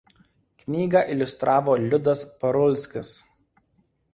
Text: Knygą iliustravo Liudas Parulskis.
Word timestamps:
Knygą 0.61 1.03
iliustravo 1.15 1.75
Liudas 1.83 2.25
Parulskis. 2.41 3.13